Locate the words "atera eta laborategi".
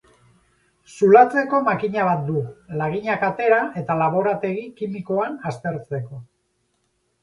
3.31-4.69